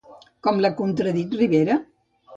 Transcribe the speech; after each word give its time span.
Com 0.47 0.61
l'ha 0.63 0.71
contradit 0.81 1.39
Rivera? 1.43 1.77